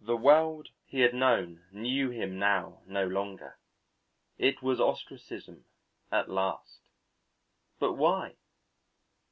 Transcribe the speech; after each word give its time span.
The 0.00 0.16
world 0.16 0.70
he 0.84 1.02
had 1.02 1.14
known 1.14 1.62
knew 1.70 2.10
him 2.10 2.36
now 2.36 2.82
no 2.84 3.06
longer. 3.06 3.60
It 4.36 4.60
was 4.60 4.80
ostracism 4.80 5.66
at 6.10 6.28
last. 6.28 6.80
But 7.78 7.92
why? 7.92 8.34